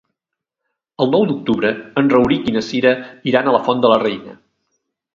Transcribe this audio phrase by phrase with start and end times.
[1.05, 1.71] El nou d'octubre
[2.03, 2.97] en Rauric i na Cira
[3.33, 4.39] iran a la Font de la Reina.